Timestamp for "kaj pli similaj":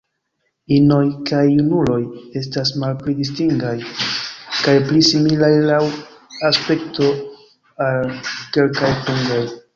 4.63-5.51